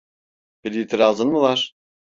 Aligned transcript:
Bir 0.63 0.71
itirazın 0.71 1.27
mı 1.27 1.41
var? 1.41 1.73